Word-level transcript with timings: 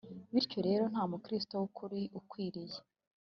bityo 0.33 0.59
rero 0.67 0.83
nta 0.91 1.03
mukristo 1.11 1.53
w 1.61 1.63
ukuri 1.69 2.01
ukwiriye 2.19 2.79